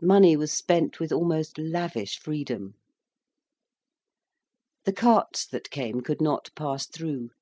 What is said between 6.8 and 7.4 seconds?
through.